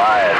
[0.00, 0.39] alive.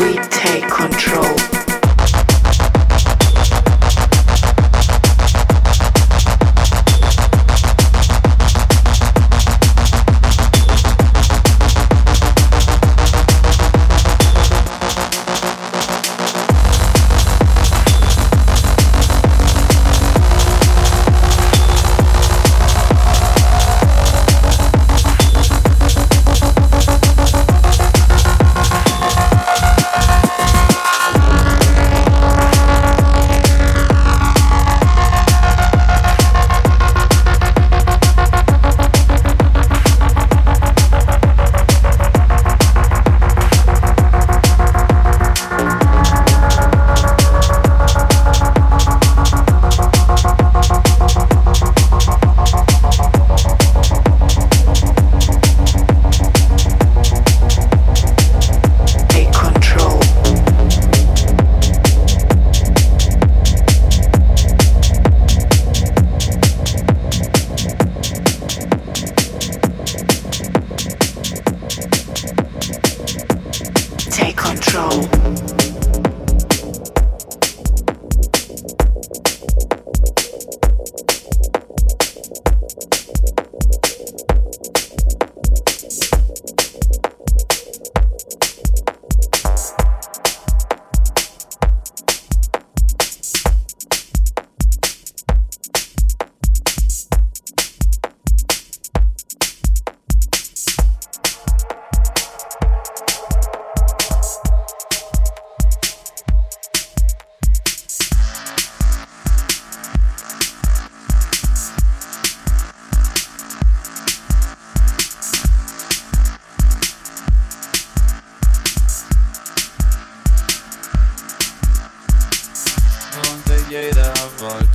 [0.00, 1.63] we take control.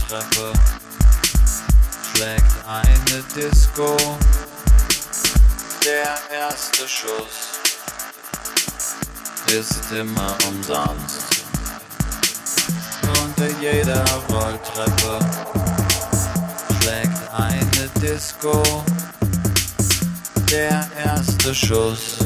[0.09, 0.53] treffe,
[2.11, 3.95] schlägt eine Disco.
[5.85, 7.59] Der erste Schuss
[9.51, 11.43] ist immer umsonst.
[13.23, 15.19] Unter jeder Rolltreppe
[16.81, 18.63] schlägt eine Disco.
[20.49, 22.17] Der erste Schuss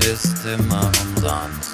[0.00, 1.73] ist immer umsonst.